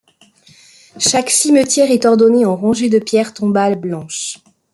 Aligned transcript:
Chaque 0.97 1.29
cimetière 1.29 1.91
est 1.91 2.05
ordonné 2.07 2.43
en 2.43 2.55
rangées 2.55 2.89
de 2.89 2.97
pierres 2.97 3.35
tombales 3.35 3.79
blanches. 3.79 4.39